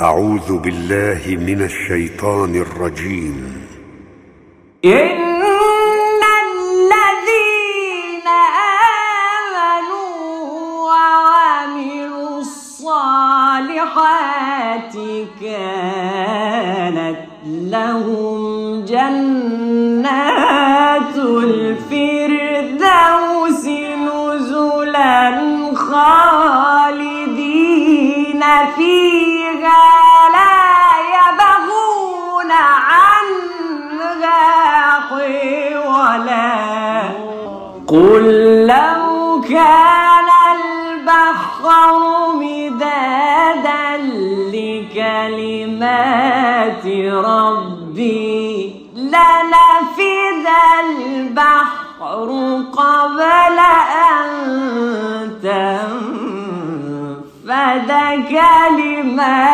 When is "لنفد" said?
48.96-50.46